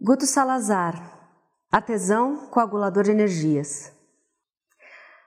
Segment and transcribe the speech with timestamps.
[0.00, 0.94] Guto Salazar,
[1.72, 3.92] artesão coagulador de energias.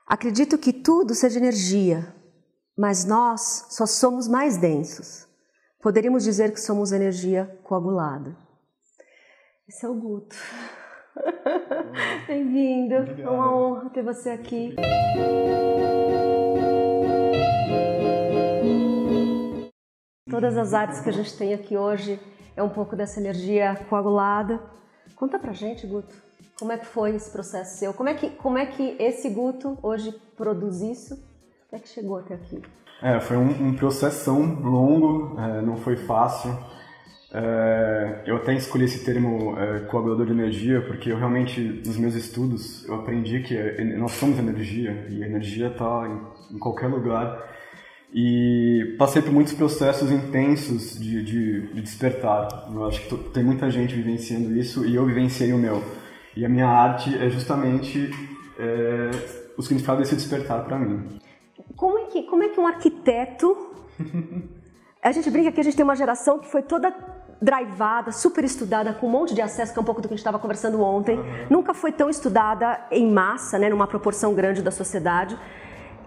[0.08, 2.16] Acredito que tudo seja energia,
[2.78, 5.28] mas nós só somos mais densos.
[5.82, 8.34] Poderíamos dizer que somos energia coagulada.
[9.68, 10.38] Esse é o Guto.
[12.28, 12.96] Bem-vindo.
[12.96, 14.74] É uma honra ter você aqui.
[20.30, 22.18] Todas as artes que a gente tem aqui hoje
[22.56, 24.60] é um pouco dessa energia coagulada.
[25.16, 26.14] Conta pra gente, Guto,
[26.60, 27.94] como é que foi esse processo seu?
[27.94, 31.16] Como é que, como é que esse Guto hoje produz isso?
[31.70, 32.62] Como é que chegou até aqui?
[33.02, 36.56] É, foi um, um processo longo, é, não foi fácil.
[37.34, 42.14] É, eu até escolhi esse termo é, coagulador de energia porque eu realmente, nos meus
[42.14, 43.56] estudos, eu aprendi que
[43.98, 47.42] nós somos energia e a energia está em, em qualquer lugar
[48.14, 52.70] e passei por muitos processos intensos de, de, de despertar.
[52.74, 55.82] Eu acho que tem muita gente vivenciando isso e eu vivenciei o meu.
[56.36, 58.12] E a minha arte é justamente
[58.60, 59.12] é,
[59.58, 61.20] o significado desse despertar para mim.
[61.76, 63.72] Como é, que, como é que um arquiteto.
[65.02, 66.94] a gente brinca que a gente tem uma geração que foi toda
[67.42, 70.16] drivada, super estudada, com um monte de acesso, que é um pouco do que a
[70.16, 71.18] gente estava conversando ontem.
[71.18, 71.48] Uhum.
[71.50, 75.38] Nunca foi tão estudada em massa, né, numa proporção grande da sociedade.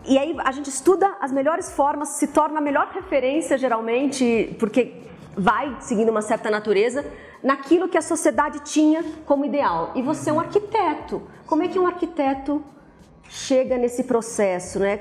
[0.07, 5.03] E aí a gente estuda as melhores formas, se torna a melhor referência geralmente, porque
[5.37, 7.05] vai seguindo uma certa natureza,
[7.43, 9.93] naquilo que a sociedade tinha como ideal.
[9.95, 11.23] E você é um arquiteto.
[11.47, 12.63] Como é que um arquiteto
[13.29, 15.01] chega nesse processo, né?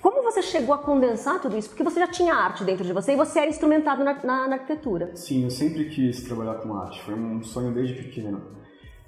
[0.00, 1.68] Como você chegou a condensar tudo isso?
[1.68, 4.54] Porque você já tinha arte dentro de você e você era instrumentado na, na, na
[4.56, 5.14] arquitetura.
[5.16, 7.02] Sim, eu sempre quis trabalhar com arte.
[7.02, 8.42] Foi um sonho desde pequeno.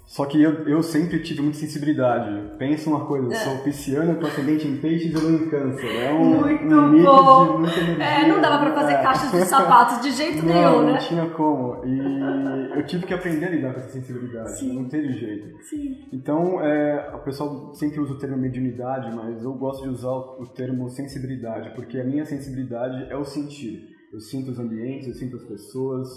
[0.06, 2.56] Só que eu, eu sempre tive muita sensibilidade.
[2.58, 3.58] Pensa uma coisa, eu sou é.
[3.58, 5.84] pisciana com ascendente em peixes e lua em câncer.
[5.84, 7.52] É um, Muito um bom!
[7.52, 8.04] De muita energia.
[8.04, 9.02] É, não dava pra fazer é.
[9.02, 10.92] caixas de sapatos de jeito não, nenhum, né?
[10.92, 11.84] Não tinha como.
[11.84, 14.58] E eu tive que aprender a lidar com essa sensibilidade.
[14.58, 14.74] Sim.
[14.74, 15.60] Não teve jeito.
[15.64, 16.08] Sim.
[16.12, 20.46] Então, é, o pessoal sempre usa o termo mediunidade, mas eu gosto de usar o
[20.54, 23.88] termo sensibilidade, porque a minha sensibilidade é o sentir.
[24.12, 26.08] Eu sinto os ambientes, eu sinto as pessoas,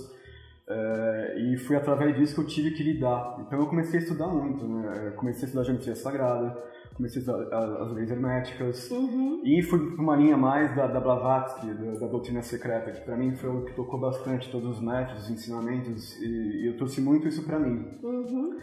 [0.70, 3.38] é, e foi através disso que eu tive que lidar.
[3.40, 5.08] Então eu comecei a estudar muito, né?
[5.08, 6.56] Eu comecei a estudar geometria sagrada,
[6.96, 9.42] comecei a estudar as leis herméticas uhum.
[9.44, 13.18] e fui para uma linha mais da, da Blavatsky, da, da, doutrina secreta, que para
[13.18, 17.02] mim foi o que tocou bastante, todos os métodos, os ensinamentos, e, e eu trouxe
[17.02, 17.86] muito isso para mim.
[18.04, 18.60] Uhum.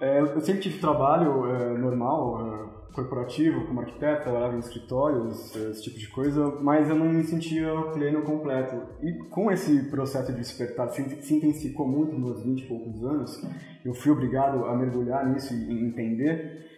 [0.00, 5.98] É, eu sempre tive trabalho é, normal, corporativo, como arquiteto, trabalhava em escritórios, esse tipo
[5.98, 8.80] de coisa, mas eu não me sentia pleno completo.
[9.02, 13.42] E com esse processo de despertar se, se intensificou muito nos 20 e poucos anos,
[13.84, 16.70] eu fui obrigado a mergulhar nisso e entender,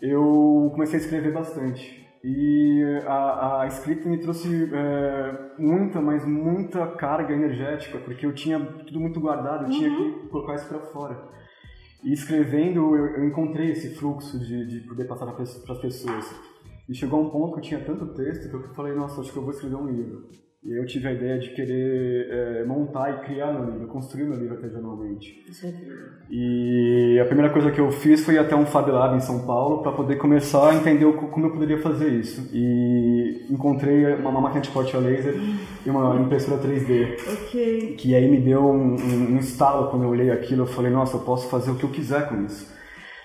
[0.00, 1.98] eu comecei a escrever bastante.
[2.24, 8.58] E a, a escrita me trouxe é, muita, mas muita carga energética, porque eu tinha
[8.58, 9.78] tudo muito guardado, eu uhum.
[9.78, 11.28] tinha que colocar isso para fora.
[12.02, 16.34] E escrevendo, eu, eu encontrei esse fluxo de, de poder passar para as pessoas.
[16.88, 19.32] E chegou a um ponto que eu tinha tanto texto que eu falei, nossa, acho
[19.32, 20.28] que eu vou escrever um livro.
[20.64, 24.36] E eu tive a ideia de querer é, montar e criar meu livro, construir meu
[24.36, 25.44] livro artesanalmente.
[26.28, 29.46] E a primeira coisa que eu fiz foi ir até um Fab Lab em São
[29.46, 32.50] Paulo para poder começar a entender como eu poderia fazer isso.
[32.52, 35.36] E encontrei uma, uma máquina de corte a laser
[35.86, 37.16] e uma impressora 3D.
[37.32, 37.94] Ok.
[37.96, 40.62] Que aí me deu um, um, um estalo quando eu olhei aquilo.
[40.62, 42.76] Eu falei, nossa, eu posso fazer o que eu quiser com isso.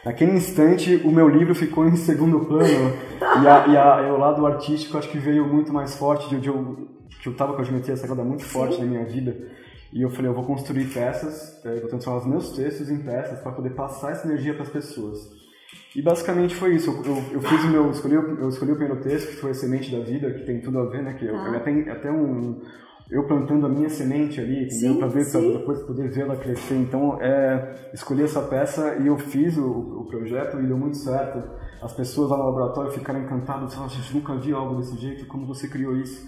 [0.06, 2.94] Naquele instante, o meu livro ficou em segundo plano
[3.42, 6.50] e, a, e, a, o lado artístico acho que veio muito mais forte de, de
[6.50, 6.94] eu
[7.24, 8.82] que eu tava com a geometria sagrada muito forte Sim.
[8.82, 9.34] na minha vida.
[9.94, 13.40] E eu falei, eu vou construir peças, é, vou transformar os meus textos em peças
[13.40, 15.20] para poder passar essa energia para as pessoas.
[15.96, 16.90] E basicamente foi isso.
[16.90, 19.54] Eu, eu, eu, fiz o meu, escolhi, eu escolhi o primeiro texto, que foi a
[19.54, 21.14] semente da vida, que tem tudo a ver, né?
[21.14, 21.56] Que eu, ah.
[21.56, 22.62] até, até um
[23.10, 24.98] eu plantando a minha semente ali, entendeu?
[24.98, 26.76] Para ver, pra depois poder vê-la crescer.
[26.76, 31.44] Então, é, escolhi essa peça e eu fiz o, o, projeto e deu muito certo.
[31.82, 35.28] As pessoas lá no laboratório ficaram encantadas, falaram, a gente nunca viu algo desse jeito,
[35.28, 36.28] como você criou isso?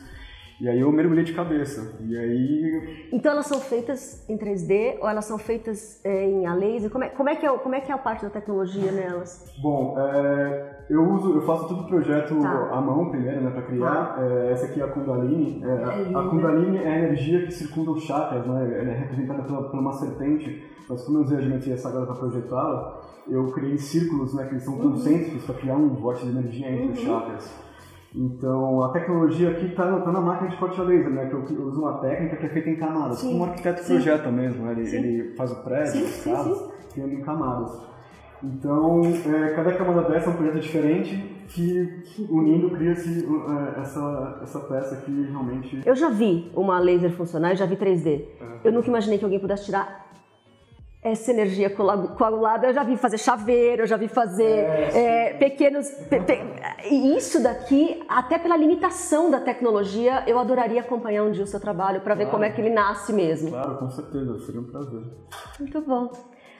[0.59, 1.97] E aí eu mergulhei de cabeça.
[2.01, 3.09] E aí.
[3.11, 6.89] Então elas são feitas em 3D ou elas são feitas é, em a laser?
[6.89, 9.53] Como é, como, é que é, como é que é a parte da tecnologia nelas?
[9.61, 12.69] Bom, é, eu uso, eu faço todo o projeto tá.
[12.71, 14.17] à mão primeiro, né, para criar.
[14.19, 15.61] É, essa aqui é a Kundalini.
[15.63, 18.79] É, a, a Kundalini é a energia que circunda os chakras, né?
[18.79, 20.71] Ela é representada pela, por uma serpente.
[20.87, 24.63] Mas como eu usei a geometria sagrada para projetá-la, eu criei círculos, né, que eles
[24.63, 24.91] são uhum.
[24.91, 26.91] concêntricos para criar um vórtice de energia entre uhum.
[26.91, 27.65] os chakras.
[28.17, 31.25] Então, a tecnologia aqui está tá na máquina de corte a laser, né?
[31.25, 33.95] Que eu uso uma técnica que é feita em camadas, sim, como um arquiteto sim.
[33.95, 34.65] projeta mesmo.
[34.65, 34.71] Né?
[34.71, 37.77] Ele, ele, faz o prédio, as casas, criando em camadas.
[38.41, 41.15] Então, é, cada camada dessa é um projeto diferente
[41.49, 45.81] que, unindo, cria-se é, essa, essa peça que realmente...
[45.85, 48.21] Eu já vi uma laser funcionar, eu já vi 3D.
[48.39, 48.59] É.
[48.63, 50.05] Eu nunca imaginei que alguém pudesse tirar
[51.05, 52.65] essa energia coagulada.
[52.65, 55.87] Eu já vi fazer chaveiro, eu já vi fazer é, é, pequenos.
[56.09, 56.41] Pe, pe,
[56.89, 61.59] e isso daqui, até pela limitação da tecnologia, eu adoraria acompanhar um dia o seu
[61.59, 63.51] trabalho para ver como é que ele nasce mesmo.
[63.51, 65.03] Claro, com certeza, seria um prazer.
[65.59, 66.11] Muito bom.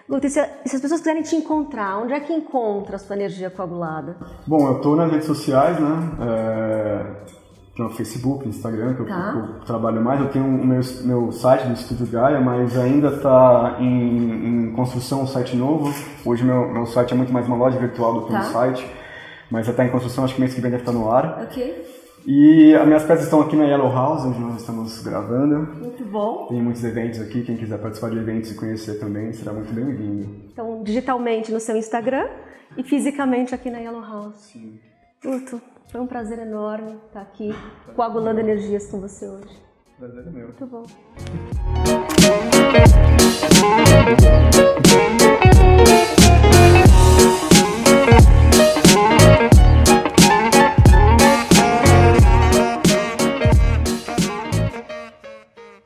[0.08, 3.50] Guto, se, se as pessoas quiserem te encontrar, onde é que encontra a sua energia
[3.50, 4.16] coagulada?
[4.46, 5.88] Bom, eu estou nas redes sociais, né?
[6.22, 7.45] É
[7.76, 9.34] que é o Facebook, Instagram, que tá.
[9.36, 10.22] eu, eu, trabalho mais.
[10.22, 15.24] Eu tenho o meu, meu site do Estúdio Gaia, mas ainda está em, em, construção
[15.24, 15.94] um site novo.
[16.26, 18.40] Hoje meu, meu site é muito mais uma loja virtual do que tá.
[18.40, 18.90] um site,
[19.52, 21.44] mas já está em construção, acho que mês que vem deve estar no ar.
[21.44, 21.86] Ok.
[22.26, 25.68] E as minhas peças estão aqui na Yellow House, onde nós estamos gravando.
[25.78, 26.48] Muito bom.
[26.48, 30.30] Tem muitos eventos aqui, quem quiser participar de eventos e conhecer também será muito bem-vindo.
[30.52, 32.26] Então, digitalmente no seu Instagram
[32.78, 34.38] e fisicamente aqui na Yellow House.
[34.38, 34.80] Sim.
[35.26, 37.50] Guto, foi um prazer enorme estar aqui
[37.96, 39.60] coagulando energias com você hoje.
[39.98, 40.46] Prazer é meu.
[40.50, 40.84] Muito bom.